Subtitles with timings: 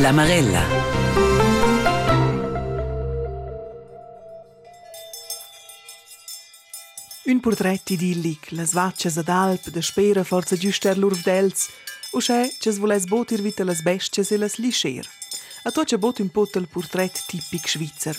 [0.00, 0.62] La Marella.
[7.24, 11.68] Un portret idillic, las vaccias ad alp, de spera forza giuster l'urvdels,
[12.12, 15.04] o c'è che svoles botir vita las bestias e las liscer.
[15.64, 18.16] A to c'è bot un pot il portret tipic svizzer.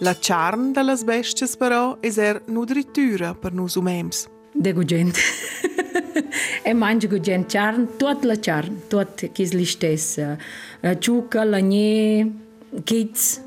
[0.00, 4.26] La charn de las bestias però es er nudritura per nus umems.
[4.52, 4.72] De
[6.64, 10.18] e mangio cu gen ciarn, tot la ciarn, tot chis listes.
[10.98, 12.32] Ciucă, lănie,
[12.84, 13.40] kids,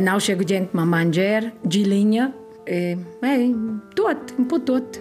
[0.00, 2.34] n-au și cu gen mă manger, gilină,
[2.64, 3.54] e, ei, e, eh,
[3.94, 5.00] tot, un po tot.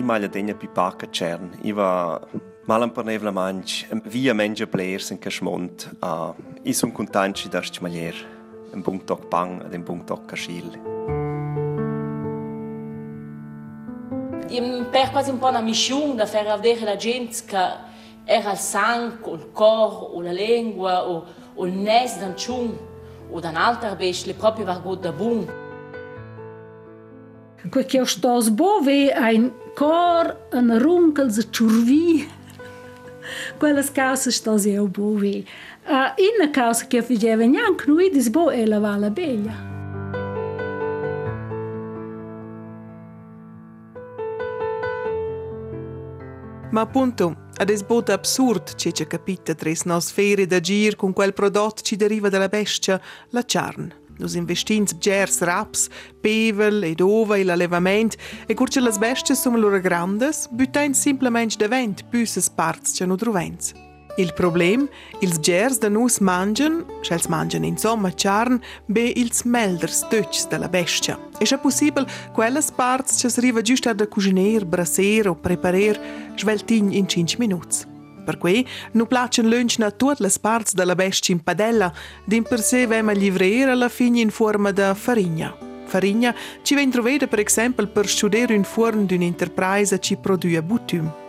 [0.00, 2.20] Imalia denja pi paka ciarn, iva
[2.66, 8.14] Malam parnevla manch, via menja players in Cashmont, uh, is un contanci das Malier,
[8.72, 10.72] un bung toc pang, un bung toc Cashil.
[14.90, 17.92] Per quasi un po' una missione da far vedere la gente che
[18.24, 21.24] era il sangue, o il corpo, o la lingua, o,
[21.54, 22.76] o il nes d'un ciun,
[23.30, 25.62] o d'un'altra bestia, proprio va da buon.
[27.70, 32.28] Quel che sto sbove ein cor un runkel ze ciurvi.
[33.58, 35.44] Quelles cause sto se o bove.
[35.86, 39.73] Uh, in causa che faceva neanche noi di sbo e la vala bella.
[46.74, 51.12] Ma appunto, ad es bot absurd che c'è capita tres nos ferie da gir con
[51.12, 53.00] quel prodotto ci deriva dalla bestia,
[53.30, 53.94] la charn.
[54.18, 55.88] Nus investins gers raps,
[56.20, 58.16] pevel ed ova e l'allevament
[58.46, 63.72] e curce las bestias sono loro grandes, butain simplement de vent büsses parts nu truvens.
[64.16, 64.88] Il problem,
[65.20, 71.18] ils gers da nus mangian, schels mangian insomma charn, be ils melders töts della bestia.
[71.38, 75.98] E è possibile quelles parts che s'arriva giusto da cuciner, brasser o preparer,
[76.36, 77.92] sveltin in 5 minuti.
[78.24, 81.92] Per cui nu placen lunch na tutte le parti della bestia in padella,
[82.24, 85.54] din per sé vema livrer alla fine in forma da farigna.
[85.86, 91.23] Farigna ci ven troveda per esempio per studiare un forn d'un'enterprise ci produce butum.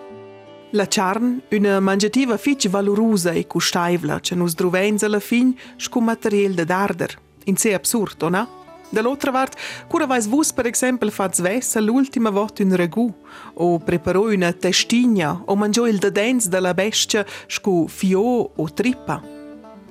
[0.76, 5.90] La Charn, una mangiativa fich valorosa e cu staivla, ce nu zdruvenz alla fin și
[5.90, 7.20] cu material de darder.
[7.44, 8.50] In se absurd, o na?
[8.90, 13.16] De l'altra part, cura vais vus, per exempel, faz vessa l'ultima vot un regu,
[13.54, 19.24] o preparo una testigna, o mangio il dedens la bestia, scu fio o tripa.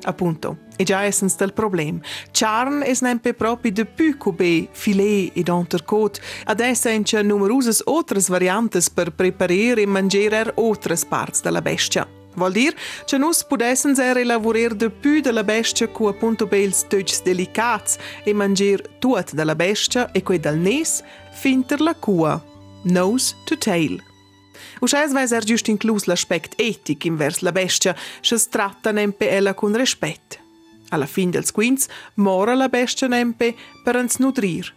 [0.03, 2.01] Appunto, I gjaj e së në stëllë problem.
[2.35, 6.19] Qarën e së nëjmë pe propi dë py ku be file i donë tërkot,
[6.51, 11.63] ad e sen që numeruzës otërës variantës për preparere i mëngjerer otërës partës dhe la
[11.63, 12.09] beshtja.
[12.34, 12.75] Vuol dire
[13.07, 18.01] që nus pudessens er elaborir de pü de la bestia cu appunto bels tëgjës delikats
[18.27, 20.99] e mangir tuat de la bestia e quei dal nes
[21.39, 22.41] finter la cua,
[22.84, 24.01] nose to tail.
[24.83, 29.75] Ushes vai ser giust inclus l'aspect etic invers la bestia, se stratta nempe ella con
[29.75, 30.44] rispetto.
[30.91, 34.72] Alla fin dels quins mora la bestia nempe per ens nutrir.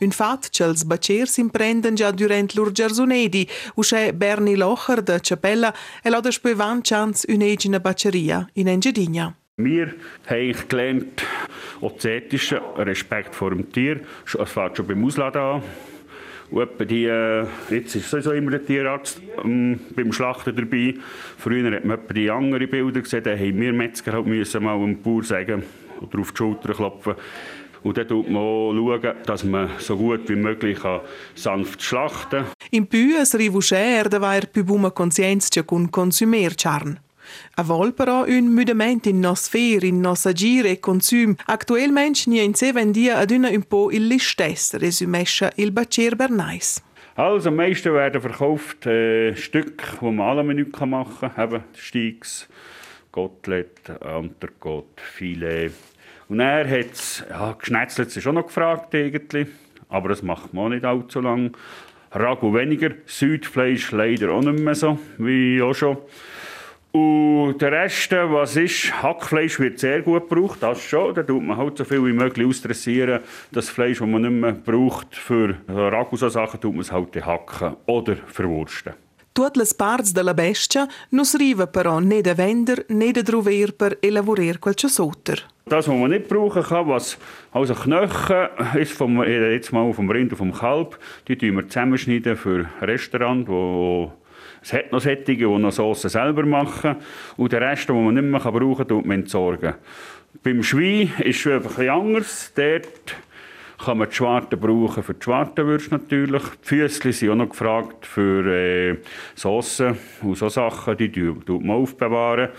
[0.00, 5.74] Un fat che els bacers imprenden già durant lur gersonedi, usce Berni Locher de Capella
[6.02, 9.34] e la despe van chance un'egina baceria in Engidigna.
[9.56, 9.94] Wir
[10.26, 11.22] haben gelernt,
[12.04, 14.00] ethische Respekt vor dem Tier.
[14.24, 15.62] Es fängt schon beim Ausladen an.
[16.52, 20.94] Etwa die, äh, jetzt ist sowieso immer der Tierarzt ähm, beim Schlachten dabei.
[21.38, 25.00] Früher hat man die anderen Bilder gesehen, da haben wir Metzger halt müssen mal dem
[25.00, 25.62] Bauer sagen
[26.00, 27.14] oder auf die Schulter klopfen.
[27.82, 30.78] Und dann schaut man auch, dass man so gut wie möglich
[31.34, 32.52] sanft schlachten kann.
[32.70, 37.00] In più es rivucher da vair più buma conscienzia con consumer charn.
[37.56, 41.36] A vol però un mudament in nos fer, in nos agir e consum.
[41.46, 46.80] Actualment ni in se vendia ad una un po' il listess, resumescha il bacer bernais.
[47.16, 51.44] Also, am meisten werden verkauft äh, Stücke, die man alle Menü machen kann.
[51.44, 52.48] Eben Steigs,
[53.10, 55.72] Kotelett, Entrecote, Filet.
[56.28, 59.48] Und er hat es, ja, geschnetzelt ist auch noch gefragt eigentlich,
[59.88, 61.56] aber das macht man auch nicht allzu lang.
[62.12, 65.98] Ragu weniger, Südfleisch leider auch nicht mehr so, wie auch schon.
[66.92, 71.14] Und der Rest, was ist, Hackfleisch wird sehr gut gebraucht, das schon.
[71.14, 73.20] Da tut man halt so viel wie möglich ausdressieren.
[73.52, 77.14] Das Fleisch, das man nicht mehr braucht für Ragu, so Sachen, tut man es halt
[77.24, 78.94] hacken oder verwursten.
[79.32, 83.96] Tutte le parts della bestia non arriva però né da vender né da trover per
[84.02, 85.38] elaborar qualche sotter.
[85.66, 87.16] Das, was man nicht brauchen kann, was
[87.52, 90.98] also Knochen ist vom, jetzt mal vom Rind und vom Kalb,
[91.28, 94.12] die tun wir zusammenschneiden für Restaurant, wo
[94.62, 96.96] es hat noch solche, die noch Soße selber machen
[97.36, 99.74] und den Rest, den man nicht mehr brauchen kann, tut man entsorgen.
[100.42, 102.52] Beim Schwein ist es etwas anders.
[102.54, 103.16] Dort
[103.84, 106.42] kann man die Schwarte brauchen für die Schwartenwürste natürlich.
[106.42, 108.96] Die Füßchen sind auch noch gefragt für äh,
[109.34, 112.50] Soßen und so Sachen, die tut man aufbewahren.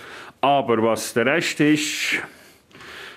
[0.41, 2.19] Aber was der Rest ist,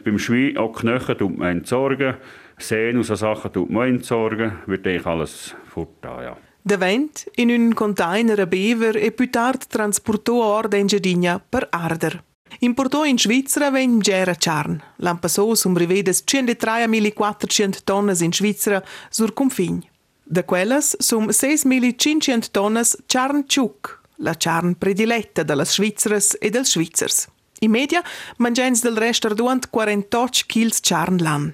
[0.05, 2.15] beim Schwein auch Knochen tut man entsorgen,
[2.59, 6.37] Sehnen und so Sachen tut man entsorgen, wird eigentlich alles fortgehen, ja.
[6.67, 11.67] De vent in un container a bever e più tard transportò a Ord Engiadinha per
[11.71, 12.25] arder.
[12.61, 14.83] Importò in Svizzera ven gera charn.
[14.97, 19.79] L'an passò sum rivedes 103.400 tonnes in Svizzera sur confign.
[20.23, 27.29] De quellas sum 6.500 tonnes charn ciuc, la charn prediletta delle Svizzeras e dels Svizzers.
[27.59, 28.03] In media
[28.39, 31.53] mangens del rest arduant 48 kg charn l'an.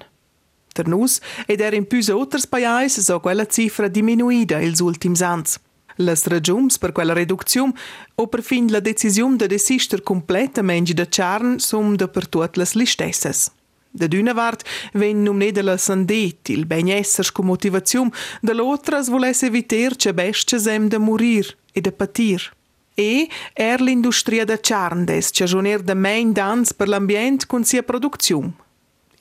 [0.73, 5.59] Der nus ed er in più oters paiais so quella cifra diminuida ils ultims ans.
[5.97, 7.73] Las ragiums per quella reduczione
[8.15, 12.73] o per fin la decisione de desister completamente da charn sum da per tuot las
[12.73, 13.51] listessas.
[13.91, 14.63] Da d'una vart
[14.93, 18.09] ven num ne de la sandet, il benesser sco motivazium,
[18.41, 22.41] da l'otra volesse eviter che bestia sem da morir e da patir.
[22.95, 28.53] E er l'industria da charn des ciajoner da main dans per l'ambient con sia produzione.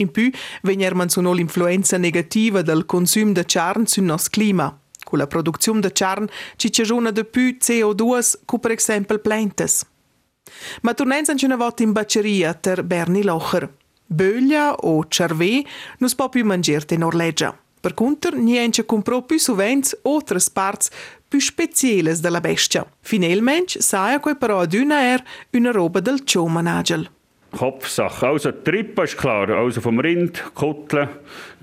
[0.00, 0.31] In più,
[0.62, 4.75] vegner man sono l'influenza negativa del consum de charn sul nos clima.
[5.05, 6.26] Con la produzione de charn
[6.56, 9.87] ci ciagiona de più CO2 che per esempio plantes.
[10.82, 13.69] Ma tornenza una volta in bacceria ter Berni Locher.
[14.06, 15.64] Böglia o cervé
[15.99, 17.56] non può più mangiare in Norleggia.
[17.81, 20.88] Per contro, niente comprò più sovente altre parti
[21.29, 22.87] più speciali della bestia.
[23.00, 27.08] Finalmente, sa che però ad una er una roba del Chomanagel.
[27.50, 28.29] Kopfsache.
[28.29, 31.08] Also die Trippe ist klar, also vom Rind, Kutteln,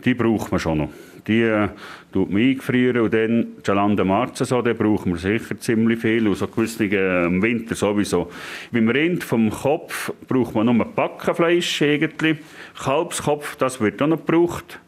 [0.03, 0.89] die braucht man schon noch.
[1.27, 1.67] Die äh,
[2.13, 6.27] tut man eingefrieren und dann Jalande Marze so, den brauchen wir sicher ziemlich viel.
[6.27, 8.31] Und so gewisse äh, im Winter sowieso.
[8.71, 12.37] Beim Rind vom Kopf braucht man nur Backenfleisch irgendwie.
[12.81, 14.79] Kalbskopf, das wird auch noch gebraucht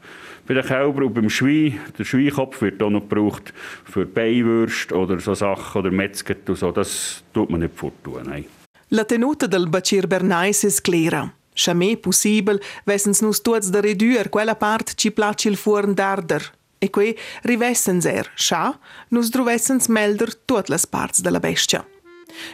[0.49, 3.53] bei den Kälbern und beim Schwein, der Schweinkopf wird auch noch gebraucht
[3.85, 8.45] für Beiwürste oder so Sachen oder Metzget und so, das tut man nicht forttun, nein.
[8.91, 11.31] La tenuta del Bacir Bernais es clara.
[11.53, 12.59] Jamais possibile
[12.89, 16.41] vessens nus tuots da reduer quella part ci placi il fuorn d'arder.
[16.81, 17.13] E que
[17.43, 18.79] rivessens er, scha,
[19.13, 21.85] nus druvessens melder tuot las parts della bestia.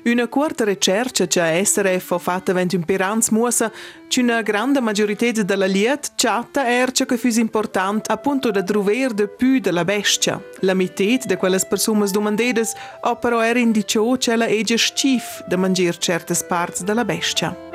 [0.06, 3.72] Una corta ricerca che SRF ha fatto vent un peranz muosa,
[4.08, 9.28] che una grande maggiorità della liet chatta erce che fus important appunto da druver de
[9.28, 10.42] più della bestia.
[10.62, 15.58] La mitet de quelles persumas domandedes, o però era indicio che la ege scif da
[15.58, 17.75] mangiar certes parts della bestia.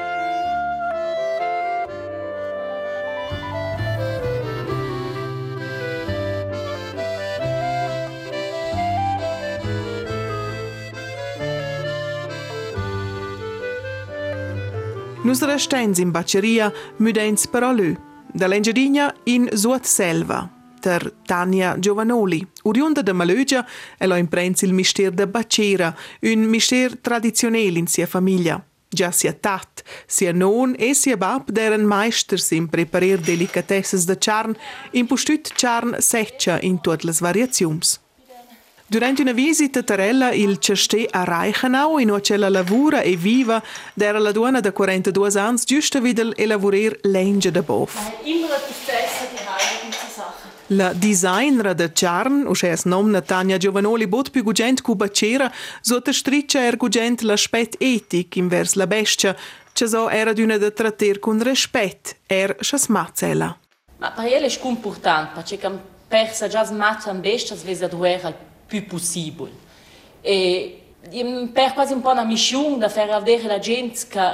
[15.31, 17.95] Nus restens in bacceria müdens però lü.
[18.35, 20.51] Da Lengedigna in Suot Selva,
[20.83, 22.45] der Tania Giovanoli.
[22.63, 23.65] Oriunda de Malögia,
[23.97, 28.61] ella imprenz il mister de Bacera, un mister tradizionell in sia famiglia.
[28.89, 34.57] Già sia tat, sia non e sia bab deren meisters in preparer delicatesses de charn,
[34.91, 38.01] in postüt charn seccia in tutte le variazions.
[38.91, 43.63] Durante una visita a Tarella il Cestè a Reichenau, in cui la lavora e viva,
[43.95, 47.95] era la donna da 42 anni, giusto videl e lavorare l'enge da bof.
[50.67, 56.13] La designer de Charn, usce es nomna Tania Giovanoli, bot più gugent cu bacera, sotto
[56.13, 59.37] striccia er gugent l'aspet etic invers la bestia,
[59.73, 63.57] che so era d'una da tratter con rispet, er schas mazzella.
[63.99, 65.71] Ma per ella è importante, perché
[66.09, 69.51] persa già smazza in bestia, svesa duera più possibile.
[70.21, 70.83] E
[71.53, 74.31] per quasi un po' una missione da far vedere la gente che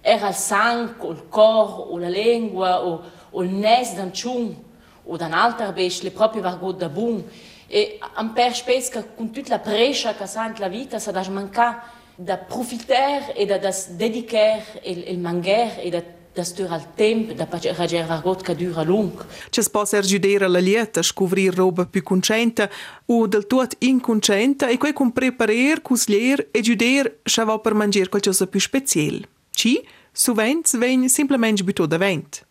[0.00, 4.56] era il sangue, il corpo, o la lingua, o, o il naso d'un ciun,
[5.04, 7.22] o un'altra bestia, proprio vargot da bun.
[7.66, 11.28] E un per spesso che con tutta la pressa che sa la vita, sa da
[11.28, 16.02] mancare da profitare e da, da dedicare il, il mangiare e da
[16.34, 19.24] das dura il tempo da rager vargot che dura lung.
[19.50, 22.68] Si può giudere la lieta, scoprir roba più concenta
[23.06, 28.46] o del tot inconcenta e quei con preparer, cuslier e giuder schavò per mangiare qualcosa
[28.48, 29.28] più speciale.
[29.50, 32.44] Ci, sovent, ven simplement butò da vent.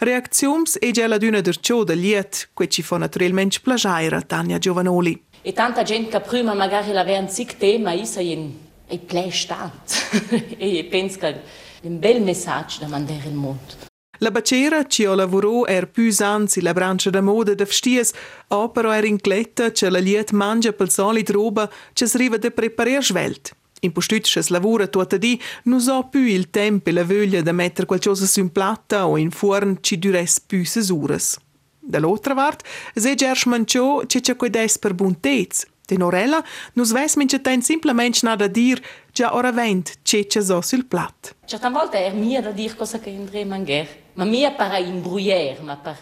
[0.00, 4.58] Reacziums e già la d'una der ciò da liet, que ci fa naturalmente plagiare Tania
[4.58, 5.22] Giovanoli.
[5.42, 8.52] E tanta gente che prima magari l'aveva un sic tema, isa in
[8.88, 10.56] e plei stant.
[10.58, 11.40] e penso che
[11.82, 13.86] un bel messaggio da mandare al mondo.
[14.20, 18.12] La bacera ci ho lavoro er anzi la brancia da moda da vsties,
[18.48, 23.04] o però er incletta che la liet mangia pel solid roba che sriva de preparer
[23.04, 23.54] svelt.
[23.80, 27.86] In postütsches lavora tutta di non so più il tempo e la voglia da mettere
[27.86, 31.38] qualcosa su in platta o in forn ci dures più sesures.
[31.78, 35.64] Dall'altra parte, se gersh mancio c'è coi des per buntez.
[35.88, 38.78] De Norella, nus ves mince ten simplement nada dir,
[39.10, 41.34] già ora vent, che c'è so sul plat.
[41.46, 45.76] Certe volte è mia da dire cosa che andrei mangiare, ma mia para imbrugliare, ma
[45.76, 45.96] per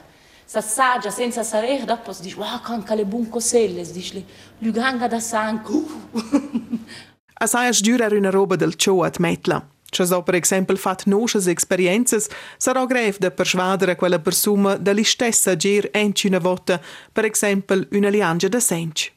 [0.45, 4.25] s'assaggia senza sapere, dopo si dice, wow, canca le buon coselle, si dice,
[4.59, 5.85] l'uganga da sangue.
[7.38, 9.62] Assai sdür er una roba del ciò at metla.
[9.88, 15.05] C'è so per esempio fat nosces experiences, sarà greve da persuadere quella persona da li
[15.05, 16.81] stessa gir enci una volta,
[17.12, 19.16] per esempio una liangia da senci.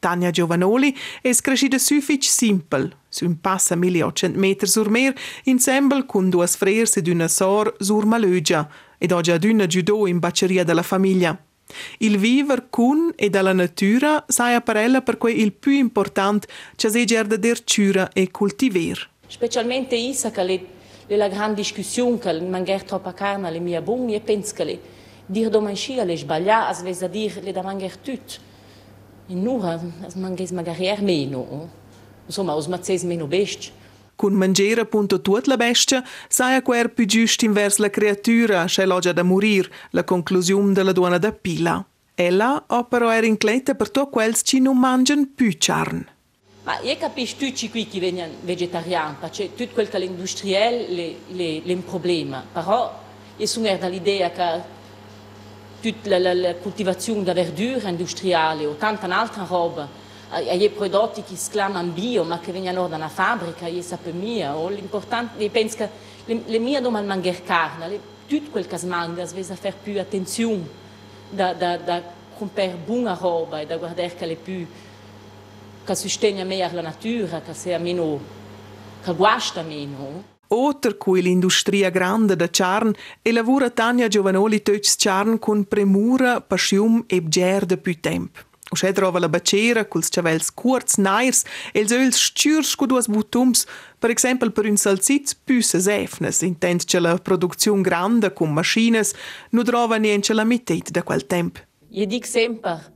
[0.00, 5.14] Tania Giovanoli è cresciuta suffic simpel, su un passo a 1800 metri sur mer,
[5.44, 8.66] insieme con due frers ed una sor sur Malögia,
[8.96, 11.38] ed oggi ad una judo in bacceria della famiglia.
[11.98, 17.04] Il viver con e dalla natura sai apparella per cui il più importante c'è se
[17.04, 19.08] gerda der cura e coltiver.
[19.26, 20.66] Specialmente isa che le,
[21.06, 24.80] le la grande discussione che mangiare troppa carne le mie buone, e penso che le
[25.26, 28.48] dir domancia le sbagliare, a svesa dir le da mangiare tutto.
[29.30, 31.68] In nura, as mangies magari er meno.
[32.26, 33.70] Insomma, os mazzes meno best.
[34.16, 38.84] Cun mangiare appunto tut la bestia, sai a quer più giusto invers la creatura, c'è
[38.84, 41.84] l'oggia da morir, la conclusione della donna da pila.
[42.16, 46.06] Ella o però era incleta per to quels ci non mangian più carne.
[46.64, 51.72] Ma io capisco tutti qui che vengono vegetariani, perché tutto quel che è industriale è
[51.72, 52.44] un problema.
[52.52, 53.00] Però
[53.36, 54.78] io sono dall'idea che
[55.80, 59.88] tutta la, la, la coltivazione della verdura industriale o tanta altra roba,
[60.38, 64.54] i prodotti che si chiamano bio ma che vengono da una fabbrica, io sapevo mia,
[64.68, 65.88] l'importante, io penso che
[66.26, 69.74] le, le mie non mangiare carne, le, tutto quel che si mangia, si deve fare
[69.82, 70.64] più attenzione
[71.28, 72.02] da, da, da
[72.36, 74.66] comprare buona roba e da guardare che è più
[75.84, 78.20] che sostenga meglio la natura, che sia meno,
[79.02, 80.29] che guasta meno.
[80.52, 82.92] Oter cui l'industria grande da Charn
[83.22, 88.40] e lavora Tania Giovanoli töts Charn con premura, passium e bger de più tempo.
[88.72, 93.64] Usce trova la bacera culs chavels curz, nairs e els öls stürs cu duas butums,
[93.98, 99.14] per exempel per un salsitz püsses efnes, intent che la produzione grande con maschines
[99.50, 101.60] nu trova niente la mitet da quel tempo.
[101.90, 102.92] Io dico sempre,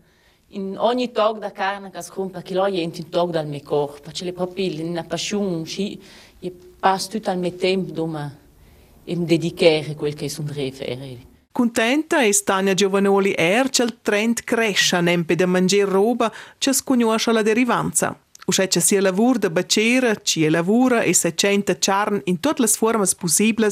[0.54, 3.62] in ogni tog da carne che si compra, che lo è un tog dal mio
[3.64, 5.64] corpo, le proprio una passione,
[6.44, 8.42] io passo tutto il mio tempo dove
[9.04, 11.32] e mi dedicare a quel che sono fare.
[11.50, 17.32] Contenta è Tania Giovanoli er che il trend cresce nempe da mangiare roba che sconosce
[17.32, 18.18] la derivanza.
[18.46, 22.68] Usce che sia lavoro da bacera, ci lavora e se centa charn in tutte le
[22.68, 23.68] forme possibili,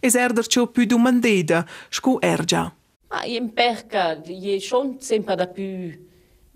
[0.00, 2.74] e erder ciò più domandeda, scu ergia.
[3.08, 6.03] Ma io imperca, io sono sempre da più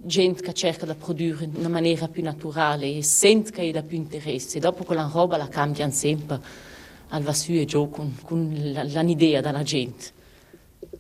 [0.01, 3.97] gente che cerca di produrre in una maniera più naturale e sente che ha più
[3.97, 4.61] interesse.
[4.61, 6.41] Dopo quella roba la cambiano sempre
[7.09, 10.17] al vasu e giù con, con l'idea della gente.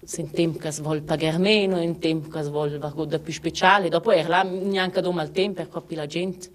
[0.02, 3.32] Se in tempo che si vuole pagare meno, in tempo che si vuole qualcosa più
[3.32, 3.88] speciale.
[3.88, 6.50] Dopo era là neanche dopo il tempo per capire la gente.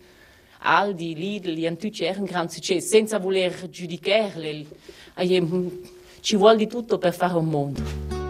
[0.65, 4.67] Aldi, Lidl, gli antici erano un gran successo, senza voler giudicarli.
[6.19, 8.22] Ci vuole di tutto per fare un mondo.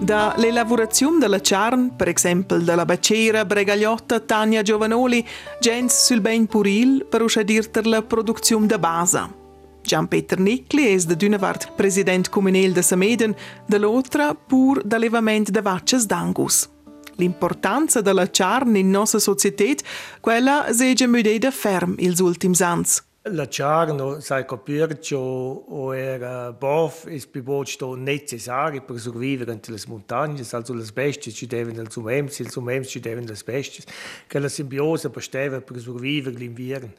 [0.00, 5.26] Da le lavorazioni della Charn, per esempio della Bacera, Bregagliotta, Tania Giovanoli,
[5.60, 9.36] gens sul ben puril per uscidirter la produzione da base.
[9.82, 13.34] Gian-Peter Nicli è da d'una part president comunale de Sameden,
[13.66, 16.68] dall'altra pur d'allevamento de vacces d'angus.
[17.16, 19.74] L'importanza della Charn in nostra società,
[20.20, 23.07] quella segge müdeda ferm ils ultims ans.
[23.30, 30.72] L'acciarno, Saico Pircio o era Bof es pivosto necessari per survivere entre las montagnes, also
[30.72, 33.84] las besties ci deven els umens, els umens ci deven las besties,
[34.26, 36.92] che la simbiosa besteva per survivere l'inviern.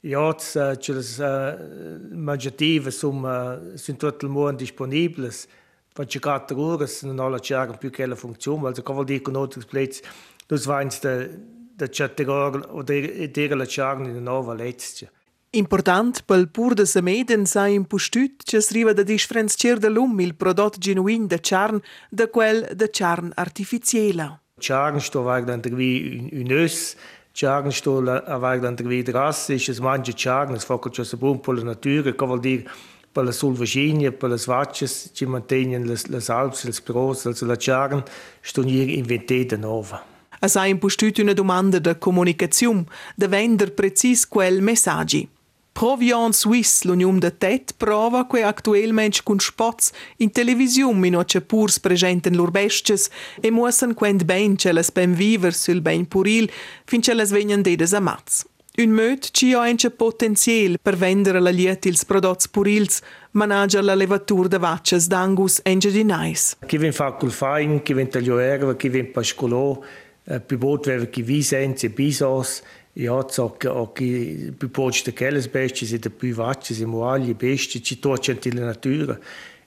[0.00, 5.48] Jetzt äh, ci las eh, äh, mangiative sum äh, sind tot il mondo disponibles,
[5.94, 9.36] van ci quattro ore non ho l'acciarno più che la funzione, also come dico in
[9.36, 10.02] altri plezzi,
[10.48, 11.30] nus vains de,
[11.74, 15.10] de chatteror o e, de, l'acciarno in una nuova lezia.
[15.54, 20.80] Important pel pur de semeden sa impustüt che sriva da differenziar de lum il prodotto
[20.80, 21.80] genuin de charn
[22.10, 24.40] da quel de charn artificiela.
[24.58, 26.96] Charn sto vag dan wie un ös,
[27.32, 31.38] charn sto a vag dan wie drassisch, es manche charn, es foco che se bun
[31.38, 32.64] per la natura, che vuol dire
[33.12, 37.56] per la sulvaginia, per le svacces, ci mantengono le, le alps, le pros, also la
[37.56, 38.02] charn
[38.40, 40.04] sto nie inventata nova.
[40.40, 45.28] A sa impustüt una domanda de comunicazione, de vender precis quel messaggi.
[45.74, 51.80] Provion Suisse, l'Unione de Tet, prova que actualmente con spots in televisione mino che purs
[51.80, 56.48] presenten besties e muossen quend ben che las ben viver sul ben puril
[56.84, 58.46] fin che las vegnan dedes amats.
[58.76, 63.00] Un möt ci ha ence potenzial per vendere la liet ils prodotti purils,
[63.32, 66.56] managgia la levatura de vaccias d'angus enge di nais.
[66.66, 69.80] Chi vien fa col fain, chi vien taglio erva, chi vien pascolò,
[70.24, 72.62] eh, pi bot veva chi visenze, bisos,
[72.94, 73.24] io
[73.56, 78.52] che oggi più poggi che le bestie siete più vacci, siamo agli bestie, ci torcenti
[78.52, 79.18] la natura.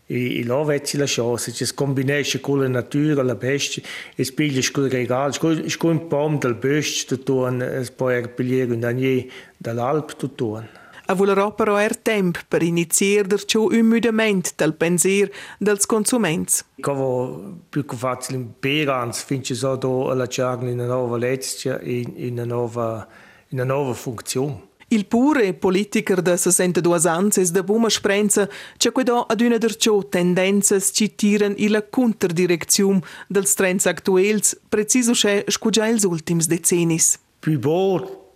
[0.05, 3.83] E, e là vedi la chance, ci scombinisce con la natura, la bestia,
[4.15, 8.83] e spiglia con il regalo, con un pom del bestia, tutto un po' erpigliere, un
[8.85, 9.25] agnè
[9.57, 10.67] dall'alp, tutto un.
[11.09, 16.65] A volerò però er temp per iniziare ciò un mudament del pensier dels consuments.
[16.81, 22.11] Cavo più che facile in Perans, finché so do alla in una nuova legge, in,
[22.15, 23.07] in una nuova,
[23.47, 24.65] in una nuova funzione.
[24.89, 30.03] Il pure politiker de 62 ans es de buma sprenza che quedo ad una derciò
[30.03, 37.17] tendenzas ci tiran ila contradireczium dels trends actuels, preciso che scugia ils ultims decennis.
[37.39, 38.26] Più bot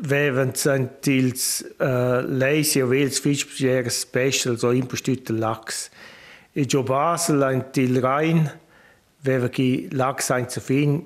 [0.00, 1.00] Während St.
[1.00, 5.90] Tils äh, und Wales Fischjäger Special, so ein impostüter Lachs.
[6.54, 8.50] In Jo Basel ein Teil rein, Rhein,
[9.22, 11.04] wäre die Lachs ein zu fin,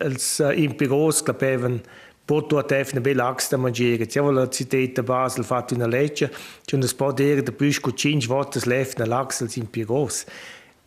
[0.00, 1.80] als äh, im Büros, glaube ich, wenn
[2.26, 4.06] Porto hat eine Lachs da mangieren.
[4.08, 6.30] Ja, weil die Zität Basel fährt in der Lecce,
[6.70, 10.26] schon ein paar der Büsch gut schien, war das Lefne Lachs als im Büros.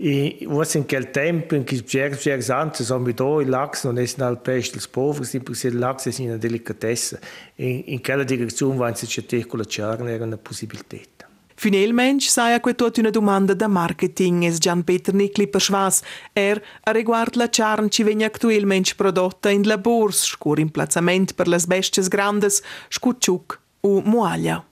[0.06, 4.06] E você naquele tempo em que os Bjergs antes, ou me dói, laxo, não é
[4.06, 7.22] sinal peste dos povos, porque laxo é uma delicatessa.
[7.58, 11.08] Em aquela direção, vai se ter com a charla, era uma possibilidade.
[11.56, 16.02] Finalmente sai a quetot una domanda da marketing es Gian Peter Nicli per Schwas
[16.36, 21.48] er a riguard la charn ci vegna actualmente prodotta in labors, scur in plazzament per
[21.48, 24.66] las bestes grandes, scucciuc u moaglia.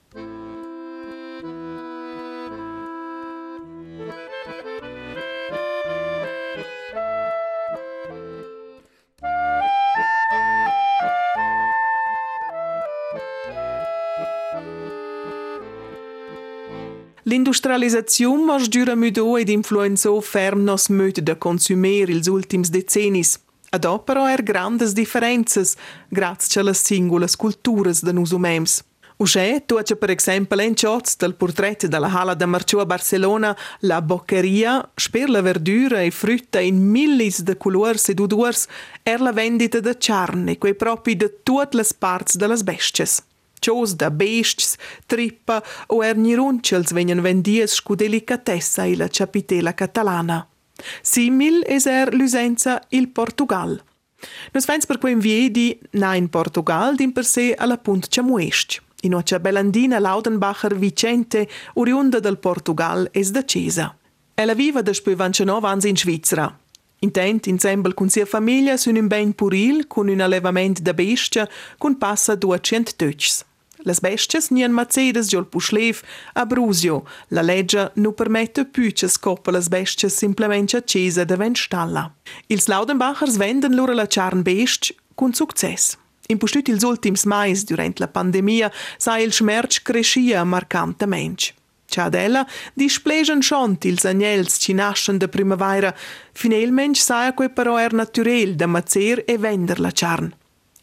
[17.52, 23.38] L'industrializzazione mas giura müdo ed influenzò ferm nos möd da consumer ils ultims decennis.
[23.68, 25.76] Ad però er grandes differenzas,
[26.08, 28.82] grazie alle singole culturas de nus umems.
[29.18, 33.54] Usce, tu c'è per esempio in shots del portretto della Hala da Marciò a Barcellona,
[33.80, 38.66] la boccheria, sper la verdura e frutta in millis de colors ed odors,
[39.02, 43.22] er la vendita de carne, quei propri de tutte le parti delle bestias.
[43.62, 50.42] Cios da besties, trippa o ernirunchels venien vendies scu delicatessa e la capitela catalana.
[51.02, 53.80] Simil es er l'usenza il Portugal.
[54.52, 58.80] Nos fens per quem viedi na in Portugal din per se alla punt ciamuest.
[59.02, 63.96] In ocia Bellandina Laudenbacher Vicente, oriunda del Portugal, es da Cesa.
[64.34, 66.56] Ella viva da spui 29 ans in Svizzera.
[67.00, 71.48] Intent, insieme con sia famiglia, sun un ben puril, con un allevament da bestia,
[71.78, 73.44] con passa 200 tötschs.
[73.84, 76.02] Las bestias nien Mercedes giol puschlev
[76.34, 77.04] a Brusio.
[77.28, 82.14] La legge nu permette più che scoppa las bestias simplemente accesa da ven stalla.
[82.46, 85.96] Ils Laudenbachers venden lura la charn best con success.
[86.28, 91.54] Impostut ils ultims mais durant la pandemia sa il schmerz crescia marcantemente.
[91.86, 95.94] Ciadella displegen schont ils agnels ci nascen de primavera.
[96.32, 100.32] Finalmente sa que però er naturel da macer e vender la charn.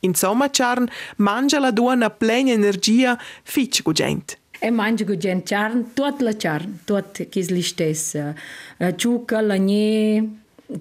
[0.01, 4.38] Insomma, Charn mangia la dona plena energia fitch gugent.
[4.59, 8.15] E mangia gugent Charn, tot la Charn, tot chis li stes.
[8.97, 10.29] Ciuca, la nie,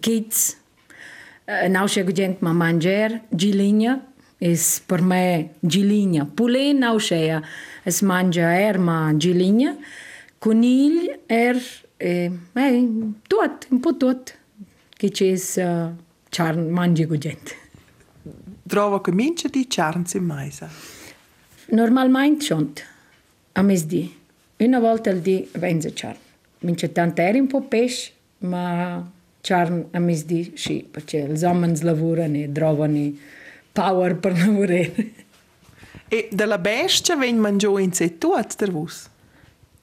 [0.00, 0.57] kids.
[1.46, 3.98] Nausce gugent ma manger, giligna,
[4.38, 6.26] es per me giligna.
[6.26, 7.42] Pule nauscea,
[7.85, 9.76] es mangia er ma giligna.
[10.38, 11.57] Conigl er,
[11.98, 12.88] eh, eh,
[13.28, 14.35] tot, un po' tot.
[14.98, 15.94] Che c'è uh,
[16.28, 17.54] Charn mangia gugent.
[18.68, 20.68] Trova che mince di charns in maisa.
[21.70, 22.85] Normalmente sunt.
[23.52, 24.14] A mesdì.
[24.59, 26.18] Una volta al dì venze charn.
[26.61, 32.37] Mince tant eri un po' pesce, ma charn a mesdì sì, perché els homens lavorano
[32.37, 33.11] e trovano
[33.72, 35.12] power per lavorare.
[36.09, 39.09] E della bestia ven mangiò in sé der vus?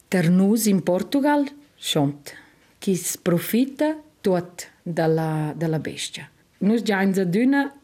[0.09, 1.43] Der nus in Portugal
[1.75, 2.33] sunt.
[2.77, 6.29] Chi sprofitta tot dalla, dalla bestia.
[6.59, 7.73] Nus già in zaduna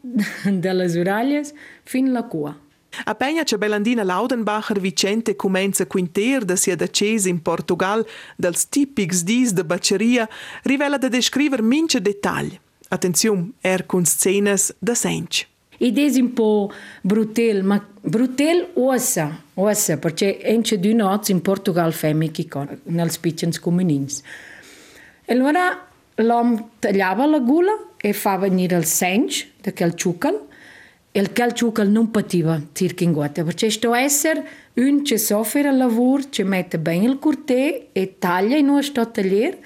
[0.50, 2.56] dalle orelles fin la cua.
[3.04, 8.06] Appena c'è Bellandina Laudenbacher Vicente comenza a quinter da sia decesa in Portugal
[8.36, 10.28] dels tipics dis de baceria,
[10.64, 12.58] rivela da descriver mince dettagli.
[12.88, 15.46] Attenzione, er con scenes da sench.
[15.78, 21.92] Ed è un po' brutal, ma brutal ossa, ossa, perché ence di notte in Portugal
[21.92, 24.22] femme che con, nels piccins comunins.
[25.24, 30.48] E allora l'uomo tagliava la gula e fa venire il sench, da quel ciucal,
[31.14, 36.22] il calciucal non pativa circa in guata, perché sto essere un che soffre il lavoro,
[36.30, 39.58] che mette bene il curtè e taglia in uno sto tagliere.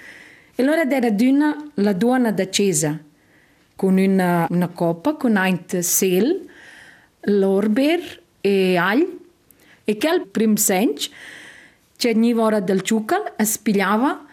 [0.55, 2.99] E allora era d'una la donna da Cesa,
[3.77, 6.49] con una, una coppa, con un sel,
[7.21, 9.19] l'orber e aglio.
[9.85, 11.11] E quel prim senso,
[11.97, 14.25] che ogni ora del ciucal, spigliava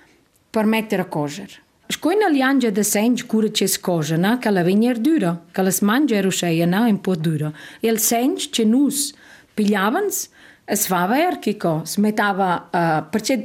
[0.49, 1.05] per mettere a
[1.93, 5.65] Shkojnë në ljanë gjë dhe senjë kure që skojë, na ka lavi njerë dyra, ka
[5.65, 7.51] lës manë gjë rusheja, na im po dyra.
[7.83, 9.27] Jel senjë që nusë
[9.59, 10.21] piljavëns,
[10.63, 13.37] e svava er kiko, smetava, uh, përqe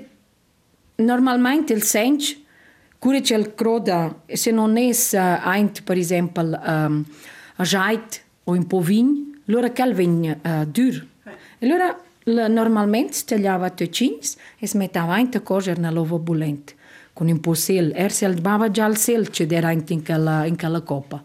[1.03, 2.37] normalmente il senjë,
[3.03, 4.01] kure që el kroda,
[4.33, 7.03] se non es uh, ajnë, për exempel, um,
[7.59, 11.05] zhajt o im po vinjë, lora ka lvinjë uh, dyrë.
[17.19, 17.91] Con un po' sel.
[17.97, 21.21] Er se albava già il sel che era in quella, in quella coppa.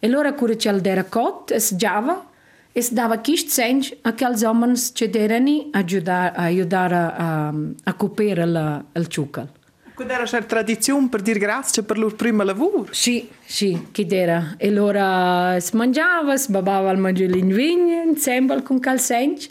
[0.00, 2.26] E allora cura c'è era cot, es giava,
[2.72, 8.84] es dava chist senj a quels homens che erano aiutare, aiutare a, a coprire il,
[8.92, 9.48] il ciucal.
[9.94, 12.88] Quindi era una tradizione per dire grazie per il loro primo lavoro?
[12.90, 14.54] Sì, sì, che era.
[14.56, 19.46] E allora si mangiava, si babava il mangiare in vigna, insieme con quel senj.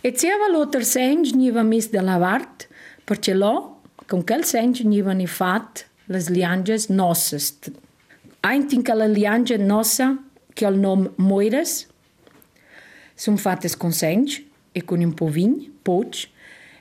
[0.00, 2.48] E c'era l'altro senj, aveva messo da lavare,
[3.04, 3.73] perché là
[4.06, 7.58] con quel senso venivano fatte le liange nossas.
[8.40, 10.18] Ein in quella liange nossa,
[10.54, 11.86] ha il nome Moires,
[13.14, 16.28] sono fatte con senso e con un po' vigno, poch.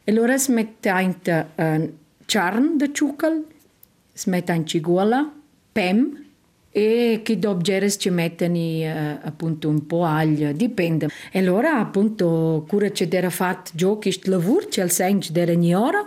[0.04, 1.94] E allora si mette in uh,
[2.26, 3.46] charn de ciucal,
[4.12, 5.32] si mette in cigola,
[5.72, 6.22] pem,
[6.76, 11.08] e che dopo ci mettono uh, appunto un po' aglio, dipende.
[11.32, 16.06] E allora appunto cura c'è era fatto questo lavoro, c'è il senso di ogni ora,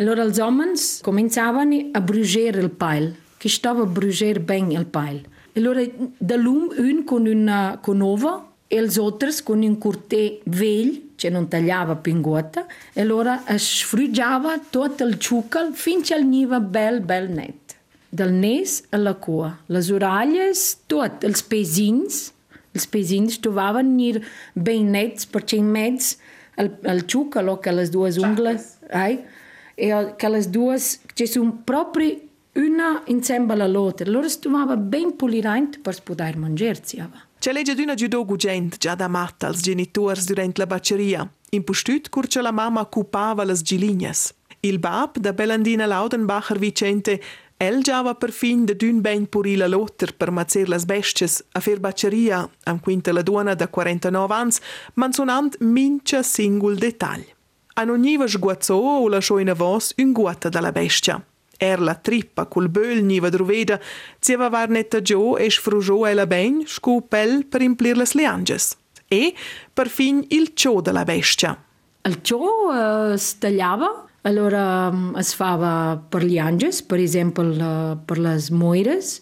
[0.00, 5.20] Allora els homes començaven a bruger el pal, que estava a bruger ben el pal.
[5.54, 5.84] Allora,
[6.18, 11.46] de l'un, un con una conova, e els altres con un corter vell, que non
[11.46, 17.76] tallava pingota, e allora es frugiava tot el xúcal fins al niva bel, bel net.
[18.10, 22.32] Del nes a la cua, les orelles, tot, els pesins,
[22.74, 24.24] els pesins trobaven nir
[24.58, 26.16] ben nets, perquè imeds
[26.58, 28.72] el, el xúcal o que les dues ungles...
[28.90, 29.22] Ai,
[29.76, 32.20] e aquelas duas que são proprio
[32.56, 34.10] una insieme all'altra.
[34.10, 37.02] Loro si trovava ben pulirante per poter mangiarsi.
[37.38, 41.28] C'è legge d'una giudò gugent già da matta als genitori durante la bacceria.
[41.50, 44.32] In postut curce la mamma occupava le gilignas.
[44.60, 47.20] Il bab da Bellandina Laudenbacher Vicente
[47.56, 51.78] El giava per fin de dün ben purila lotter per mazer las bestias a fer
[51.80, 54.60] bacceria, am quinta la duona da 49 ans,
[54.94, 57.33] manzonant mincha singul detagl.
[57.76, 61.20] A non niva sguazzò o lasciò in avos un guata dalla bestia.
[61.58, 63.80] Er la trippa col böl niva druveda,
[64.20, 68.76] zieva var netta gio e sfrugiò la ben scu pel per implir las lianges.
[69.08, 69.34] E,
[69.72, 71.58] per fin, il cio della bestia.
[72.04, 77.42] Il uh, eh, si tagliava, allora um, es fava per lianges, per esempio
[78.04, 79.20] per les moires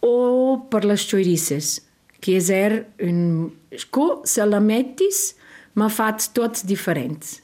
[0.00, 1.82] o per les choirisses,
[2.20, 3.50] che er un...
[3.76, 5.34] Sco se la mettis,
[5.74, 7.40] ma fat tots differents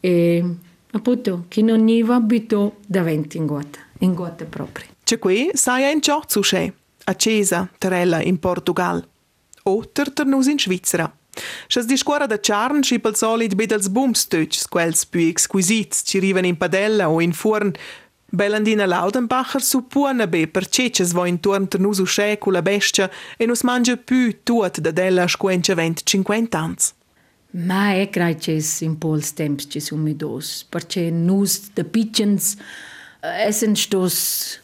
[0.00, 0.44] e
[0.92, 4.86] appunto chi non gli va abitò davanti in gota, in gota proprio.
[5.04, 6.72] C'è qui sai in ciò su c'è,
[7.04, 9.06] a Cesa, Terella in Portugal,
[9.64, 11.12] o Terternus in Svizzera.
[11.66, 16.44] Schas di scuola da Charn ci pel solid bedels bumstötsch, quels più exquisits, ci riven
[16.44, 17.72] in padella o in forn,
[18.32, 23.62] Bellandina Laudenbacher suppone be per ceces vo intorn ternus usce cu la bestia e nus
[23.62, 26.94] mangia più tuot da della squencia 20-50 ans.
[27.52, 28.20] Mas é que
[28.82, 32.56] em poucos tempos de umidos, porque nós, de pequenos,
[33.22, 34.60] éssemos todos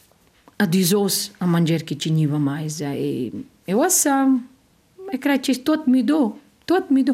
[0.59, 2.81] adiosos a manger que tinha mais.
[2.81, 3.33] E
[3.67, 4.09] eu acho
[5.11, 6.05] é que todo me
[6.65, 7.05] todo me.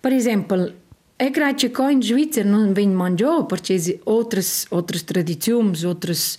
[0.00, 0.72] Por exemplo,
[1.18, 3.76] é que cá em Suíça não vem manjou, porque
[4.06, 6.38] outras, outras tradições, outras...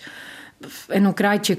[0.88, 1.56] en Ucraïce,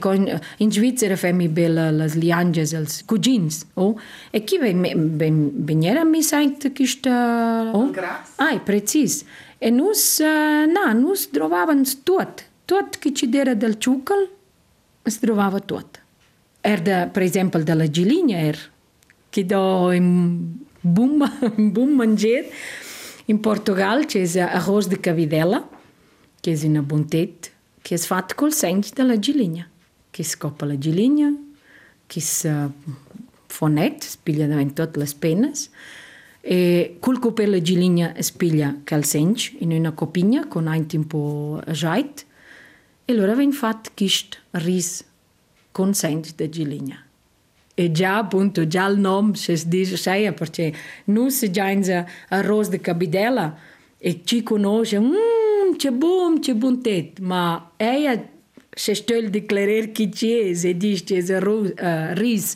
[0.60, 3.96] in Svizzera femi bella las lianges, els cugins, oh?
[4.32, 4.82] E qui ben,
[5.18, 7.72] ben, ben mi saint questa...
[7.74, 7.90] Oh?
[7.92, 8.36] Gras?
[8.38, 9.26] Ah, precis.
[9.60, 14.28] E nus, eh, na, nus trobaven tot, tot que ci dera del ciucal,
[15.06, 15.98] es trovava tot.
[16.62, 18.58] Er, de, per exemple, de la gilinha, er,
[19.32, 21.26] qui do in bum,
[21.58, 22.46] in bum manger,
[23.28, 25.64] in Portugal, es arroz de cavidela,
[26.42, 27.52] che es una bontet,
[27.84, 29.16] que é feito com o sangue de la
[30.12, 31.36] Que se copa la gilinha,
[32.08, 32.72] que se uh,
[33.48, 35.72] fonet, spiglia também todas as penas.
[36.44, 42.26] e col copè espilha gilinha spiglia sangue em uma copinha com um tempo po' jait,
[43.08, 45.04] e allora ven fat chist riz
[45.72, 47.06] com sangue de gilinha.
[47.78, 50.04] E já appunto, já o nome se diz,
[50.36, 50.74] porque
[51.08, 53.58] não se si eh, già arroz de cabidela
[54.00, 55.41] e ci conosce, mm,
[55.82, 58.30] ce bom ce bun tet, ma aia
[58.76, 61.66] șeștel de clărer chicieze, disceze, uh,
[62.14, 62.56] ris,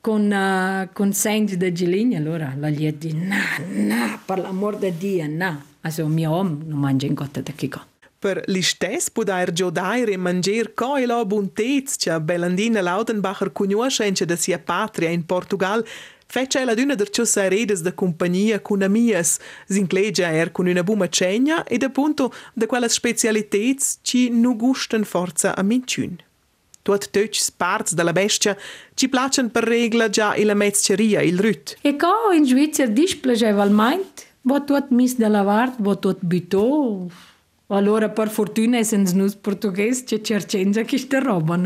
[0.00, 3.44] con, uh, con sangue de gelinha, allora la gli di na,
[3.86, 5.62] na, per l'amor di Dio, na.
[5.80, 7.80] Also, mio om non mangia in cotta da chico.
[8.18, 14.36] Per l'istes podair giodare e mangiar coi lo buntez, che Belandina Laudenbacher cunosce anche da
[14.36, 15.84] sia patria in Portugal,
[16.26, 21.08] fece ella d'una der ciussa redes de compagnia con amias, s'inclegia er con una buma
[21.08, 26.18] cegna ed appunto de quelle specialitets ci nu gustan forza a minciun.
[26.82, 28.56] Tuot töts parts della bestia
[28.94, 31.76] ci placen per regla già la mezzeria, il rüt.
[31.80, 37.06] E co in Svizzera displagevalmeint, bo tuot mis de lavart, bo tuot butò,
[37.68, 41.56] Allora, per fortuna, essendo noi portoghesi, c'è cercenza che sta roba,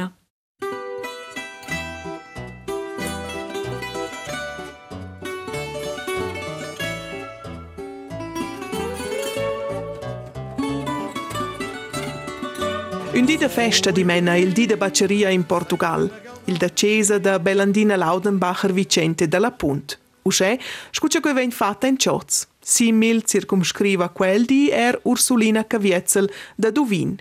[13.29, 16.11] dì de festa di mena il dì de bacceria in Portugal,
[16.45, 19.99] il da Cesa da Bellandina Laudenbacher Vicente della Punt.
[20.23, 20.59] Uscè,
[20.91, 22.47] scuccia che ven fatta in Cioz.
[22.59, 27.19] Simil circumscriva quel di er Ursulina Cavietzel da Duvin.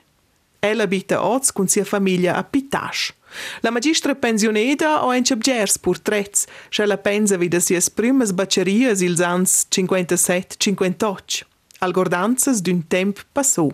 [0.60, 3.14] Ella abita oz con sia famiglia a Pitasch.
[3.60, 9.02] La magistra pensioneda o en Gers pur trez, sche la pensa vida sias primas bacerias
[9.02, 11.44] ils ans 57-58.
[11.80, 13.68] Algordanzas d'un temp passò.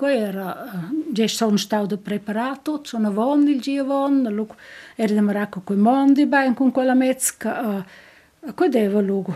[0.00, 0.54] Ko era
[0.90, 4.54] deci gie son stau da preparato, son avon il gie lu, lugu
[4.96, 7.84] era da maracco coi mondi ben con quella mezca,
[8.40, 9.34] uh, co deva lugu.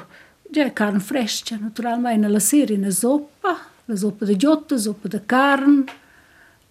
[0.48, 5.84] de carn fresca, naturalmente, la sera in soppa, la soppa de giotta, soppa de carn,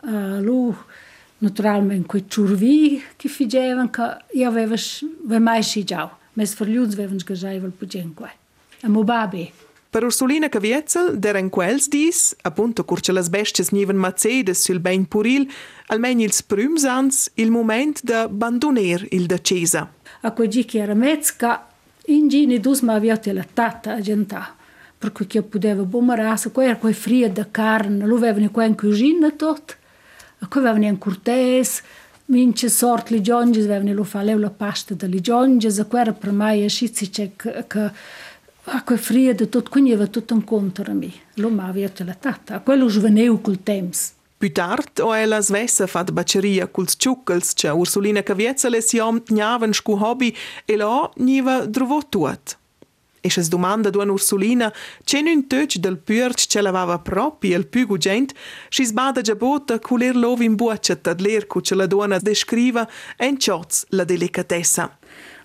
[0.02, 0.76] uh, lu,
[1.40, 4.76] naturalmente quei ciurvi che figevan che io avevo
[5.40, 8.32] mai scigiato, ma sfergliuti avevano sgagiato il pugien qua.
[8.80, 9.52] E mo babi.
[9.94, 15.46] Per Ursulina Cavietzel, deren quels dis, appunto curce las besties niven macedes sul ben puril,
[15.86, 19.88] almeno ils prümsans, il moment de abandoner il da Cesa.
[20.22, 21.68] A quei che era mezza,
[22.08, 24.56] in gini dus ma avviate la tata a gentà,
[24.98, 28.76] per cui che poteva bomarasa, qua era quei fria da carne, lo avevano qua in
[28.76, 29.78] cucina tot,
[30.42, 31.84] e qua avevano in cortes,
[32.26, 36.34] mince sort li gionges, avevano lo fa la pasta da li gionges, qua era per
[36.34, 37.92] a scizi che, che
[38.66, 42.04] a quei fria da tot, quindi aveva tutto un conto a me, lo ma avviate
[42.04, 44.14] la tata, a quello sveneu col temps.
[44.38, 49.74] Più tard o ella svessa fat baceria culs ciuccels, che Ursulina Cavietzel es jom gnaven
[49.74, 52.58] scu hobby e la niva drovo tuat.
[53.22, 54.74] E se domanda duan Ursulina,
[55.06, 58.34] c'è un töc del pürc che lavava propi el più gugent,
[58.68, 62.86] si sbada già bota culer lov in buccia tad ler cu ce la duana descriva
[63.16, 64.98] en cioz la delicatessa.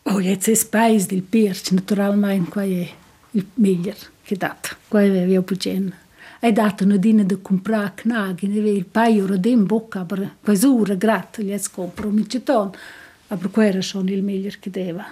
[0.06, 2.88] Oh, jetzt ist Speis del Pirch, naturalmente, qua è
[3.54, 5.94] miljer che dat, qua aveva pugen.
[6.40, 10.36] E на una dina da comprare knag, ne aveva il paio rode in bocca, per
[10.40, 12.70] quasura grat, gli scopro, mi ceton,
[13.28, 15.04] a per quella sono il miglior che deva.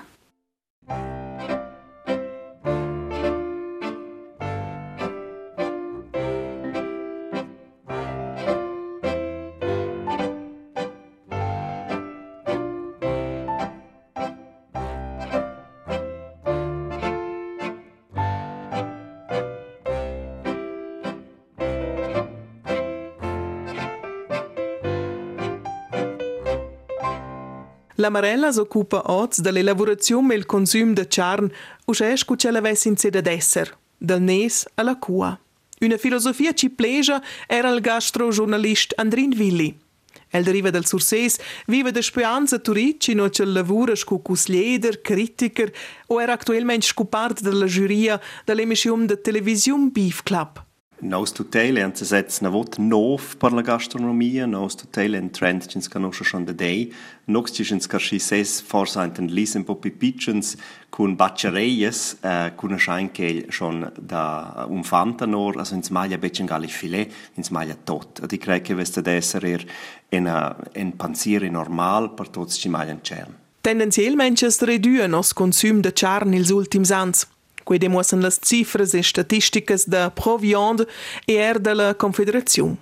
[0.86, 1.25] Thank you.
[28.10, 31.52] Marella s'occupa oz dell'elaborazione e il consumo di carne,
[31.86, 35.38] usces cu ce l'avesse in sede d'esser, dal nes alla cua.
[35.80, 39.78] Una filosofia ci pleja era il gastrogiornalist Andrin Willi.
[40.30, 45.72] El deriva dal Surses, vive da speranza turici no ce lavora scu cuslieder, critiker
[46.08, 50.65] o era attualmente scu parte della giuria dell'emissione de televisione Beef Club.
[51.00, 55.34] Nose to Tail haben sie jetzt nicht nov per la gastronomia, nose to tail and
[55.34, 56.90] trend ci sono schon the day.
[57.26, 60.56] Nox ci sono scisses forse anche un lisen popi pitchens
[60.88, 67.12] con bacciareies, eh, con scheinkel schon da un fantanor, also ins maglia becen galli filet,
[67.34, 68.20] ins maglia tot.
[68.20, 69.44] Und ich crei che veste d'esser
[70.08, 73.00] in ein panziere normal per tots ci maglian.
[73.60, 77.35] Tendenziell Manchester redüen os consum de charn ils Sultimsans.
[77.66, 80.86] Quei demuossen las cifras e statisticas da Proviand
[81.26, 82.76] e er de la Confederazione.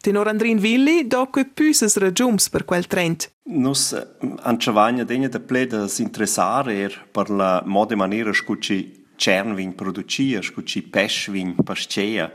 [0.00, 3.26] Tenor Andrin Willi do que püses ragiums per quel trend.
[3.50, 3.96] Nus
[4.44, 10.82] anciavagna degna de ple da s'interessar er per la mode maniera scucci cernvin producia, scucci
[10.82, 12.30] peschvin pascea,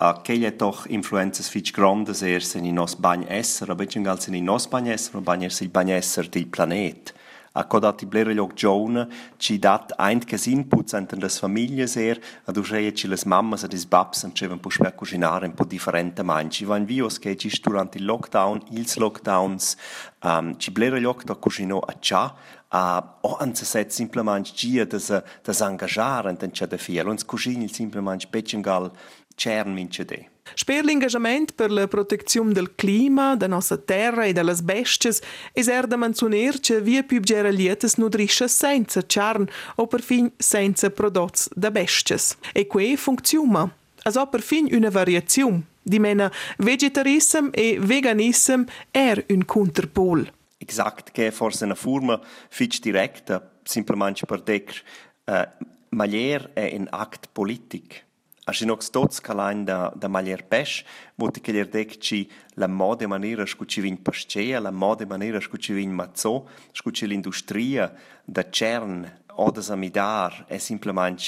[0.00, 4.44] a è doch influenzas fich grandes ers in nos bagn esser, aber in gal in
[4.44, 7.12] nos bagn esser, bagn esser il bagn esser del planet.
[7.52, 12.56] A codati blera log giovane, ci dat ein che inputs enten las famiglie ser, ad
[12.56, 16.22] usreie ci las mammas ad is babs an cevan po sper cucinare un po differente
[16.22, 16.64] manci.
[16.64, 19.76] Van vios che ci durante il lockdown, ils lockdowns,
[20.22, 22.34] um, ci blera log da cucino a cia,
[22.70, 27.08] a o an se set simplement gia das das engagieren den cha de fiel.
[27.08, 28.92] Uns cucini simplement pecengal
[29.38, 30.26] cern mince de.
[30.54, 35.12] Sper l'engagement per la protezione del clima, da nostra terra e delle bestie
[35.52, 40.90] es er da manzuner che via più geralietes nutrisce senza charn o per fin senza
[40.90, 42.36] prodotti da besties.
[42.52, 43.70] E que funziona.
[44.02, 45.62] Also per fin una variazione.
[45.82, 50.30] Di mena vegetarism e veganism er un counterpol.
[50.58, 54.82] Exakt, che forse una forma fitch diretta, simplement per decr,
[55.24, 58.04] uh, Malier è un act politic.
[58.48, 60.82] Aș în toți calain da, da malier peș,
[61.14, 65.38] multe că le ci la mode manieră și cu ce vin pășceia, la mode manieră
[65.38, 67.90] și cu ce vin mațo, și cu ce l'industria
[68.24, 71.20] da cern, o da zamidar, e simplement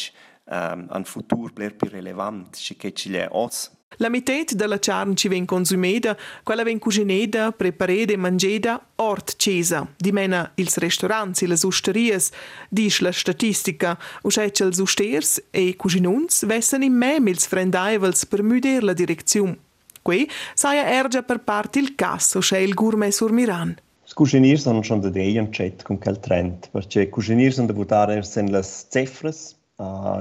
[0.45, 4.79] um, ehm, un futur pler pi relevant și că ci le os La mitet della
[4.79, 9.87] carne ci ven consumida, quella ven cucineda, prepareda e mangeda ort cesa.
[9.97, 12.31] Di mena ils restaurants e le usterias,
[12.71, 18.85] dice la statistica, uscece els usters e cucinuns vessen in mem ils frendaivels per muder
[18.85, 19.59] la direzione.
[20.03, 23.77] Qui saia ergia per parte il casso, c'è il gourmet sur Miran.
[24.15, 28.23] Cucinir sono schon da dei un chat con quel trend, perché cucinir sono da votare
[28.23, 28.49] sen
[28.89, 29.60] cifras, Uh,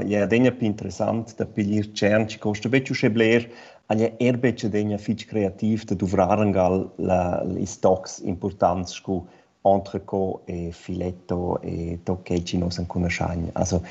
[0.08, 3.48] je denja pi interessant da pilir cern ci costa beccio schebler
[3.88, 9.24] aglia erbecce denja fitch creativ da duvraren gal la li stocks importants scu
[9.67, 13.50] entrecot e filetto e tocche ci nos an.
[13.54, 13.82] Also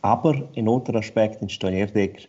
[0.00, 2.28] aber in otro aspect in steuerdec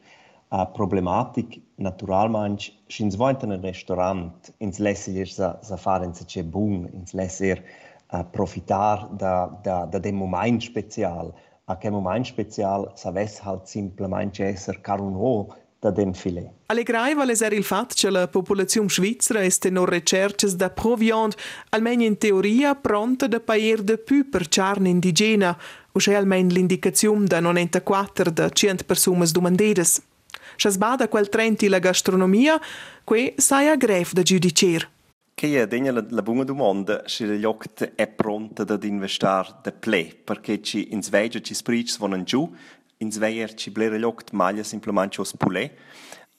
[0.50, 6.44] a problematic naturalmanch schins voint in un restaurant ins lesser sa sa faren se c'è
[6.44, 7.64] bun ins lesser
[8.12, 11.34] uh, profitar da da da dem moment special
[11.66, 15.48] a che moment special savess halt simplement esser carunò
[15.80, 16.50] da dem filet.
[16.68, 21.36] Allegrai vale ser il fat che la popolazione svizzera este no recerches da proviand,
[21.70, 25.58] almeno in teoria pronta da pair de più per charne indigena,
[25.92, 30.02] o c'è almeno l'indicazione da 94 da 100 persone domandedes.
[30.56, 32.60] Se sbada quel trenti la gastronomia,
[33.04, 34.93] que saia gref da giudicer.
[35.36, 40.16] Che è la, la buona domanda se il lloc è pronto ad investire da ple,
[40.24, 42.54] perché ci in Svezia ci sprici vanno giù,
[42.98, 45.72] in Svezia ci blera lloc maglia semplicemente os pulè.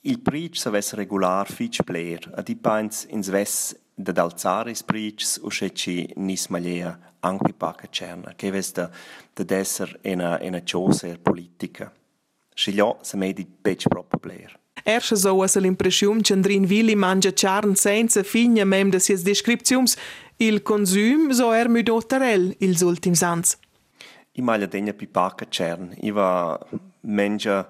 [0.07, 4.75] Il pric sa ves regular fitch bler, a di pants in Svezia da alzare i
[4.75, 8.91] sprici o se ci nis maglia anche pacca cerna, che ves da,
[9.33, 11.93] da essere una, una cosa politica.
[12.55, 14.64] Se gli sa medi pec proprio bler.
[14.87, 19.97] Erscha so a l'impressiun che Andrin Willi mangia charn senza figna mem de sies descripziums,
[20.37, 23.57] il consum so er müdo tarel ils ultims ans.
[24.37, 25.95] I maglia degna pi paca cern.
[26.03, 26.59] I va
[27.01, 27.67] mengia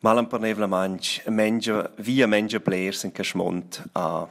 [0.00, 3.82] malam per nevla mangi, mengia via mengia blers in casmont.
[3.94, 4.26] Uh,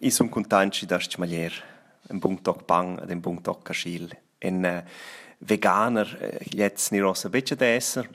[0.00, 1.52] I sun contanci da stmalier.
[2.10, 4.12] Un bun toc pang ad un bun toc caschil.
[4.38, 4.82] En uh,
[5.38, 8.06] veganer, uh, jetzt ni rosa becce d'esser,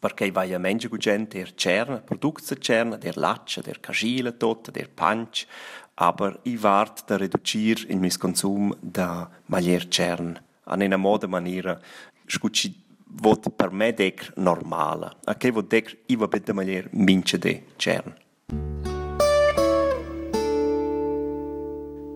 [0.00, 4.70] perché vai a menja cu gent der cerna, produzza cerna, der laccia, der cascila tot,
[4.70, 5.46] der punch,
[5.94, 11.78] aber i vart da reducir il mis consum da malier cern, an una moda maniera
[12.26, 12.74] scucci
[13.22, 17.62] vot per me dec normala, a che vot dec i va bet da mince de
[17.76, 18.79] cern.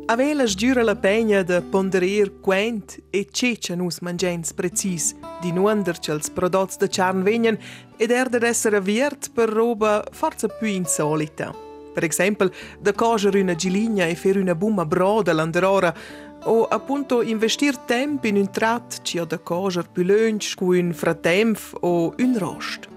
[0.06, 6.28] Avela sgiura la pegna de ponderir quent e cece nus mangens precis, di nuander ch'els
[6.28, 7.56] prodots de charn vegnan
[7.96, 8.82] ed er de essere
[9.32, 11.54] per roba forza più insolita.
[11.94, 15.94] Per esempio, da coger una giligna e fer una bumma broda l'anderora,
[16.44, 21.58] o appunto investir tempo in un trat ci da coger più lunch cu un fratemp
[21.80, 22.93] o un rost.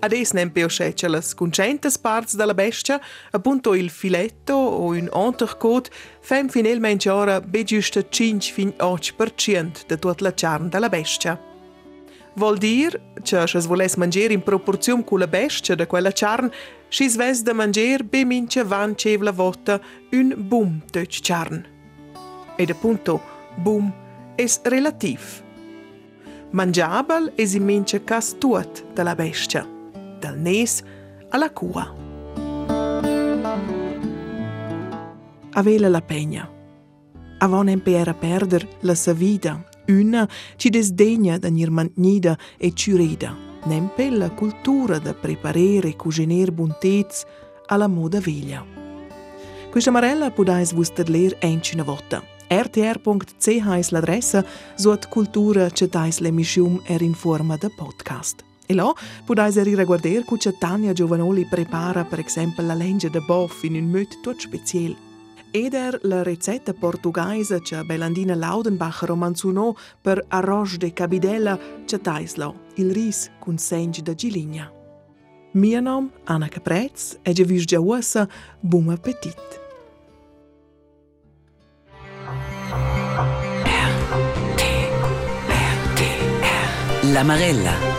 [0.00, 5.90] Ades nem peo scece las concentes parts della bestia, appunto il filetto o un entrecote,
[6.20, 11.40] fem finalmente ora be giusta 5 fin 8% de tutta la carne della bestia.
[12.34, 16.50] Vol dir, che se voles mangiare in proporzione con la bestia de quella carne,
[16.88, 19.80] si sves da mangiare be mince van cevla votta
[20.12, 21.64] un bum töc carne.
[22.56, 23.22] Ed appunto,
[23.56, 23.90] bum
[24.36, 25.42] es relativ.
[26.50, 29.75] Mangiabel es in mince cas tuot della bestia
[30.18, 30.82] dal nes
[31.30, 31.94] alla cua.
[35.52, 36.50] Avela la pegna.
[37.38, 44.10] Avon empiera perder la sa vida, una ci desdegna da nir mantnida e ciurida, nempe
[44.10, 47.24] la cultura da preparare e cuciner buntez
[47.66, 48.64] alla moda veglia.
[49.70, 52.22] Questa marella podais vuster ler encina volta.
[52.48, 54.44] rtr.ch è l'adressa,
[54.74, 55.88] suot cultura c'è
[56.20, 58.55] l'emissione er in forma de podcast.
[58.66, 58.92] E là
[59.24, 64.08] potete riguardare che Tania Giovanoli prepara per esempio la legge de boff in un modo
[64.20, 65.04] tutto speciale.
[65.52, 72.64] Ed er la ricetta portoghese che Bellandina Laudenbacher romanzunò per arroz de cabidella che taislo,
[72.74, 74.70] il ris con sengi da giligna.
[75.52, 78.28] Mio nome Anna Caprez e già ussa
[78.60, 79.60] buon appetit.
[87.12, 87.95] La Marella.